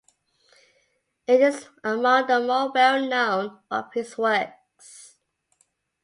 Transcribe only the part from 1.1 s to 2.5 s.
It is among the